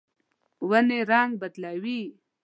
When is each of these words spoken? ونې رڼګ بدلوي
ونې 0.69 0.99
رڼګ 1.09 1.31
بدلوي 1.41 1.99